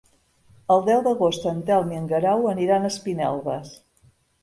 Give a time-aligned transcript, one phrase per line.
[0.75, 3.79] El deu d'agost en Telm i en Guerau aniran a Espinelves.